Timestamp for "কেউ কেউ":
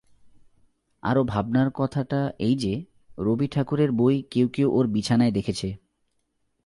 4.31-4.67